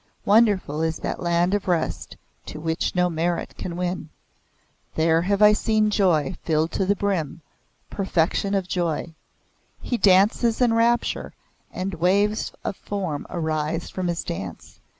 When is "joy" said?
5.91-6.35, 8.67-9.13